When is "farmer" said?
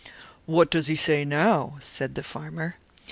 2.23-2.77